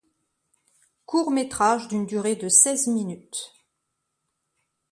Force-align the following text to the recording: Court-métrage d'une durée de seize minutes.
Court-métrage 1.05 1.87
d'une 1.87 2.07
durée 2.07 2.35
de 2.35 2.49
seize 2.49 2.87
minutes. 2.87 3.53